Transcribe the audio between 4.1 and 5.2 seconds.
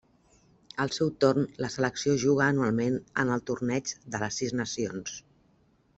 de les Sis Nacions.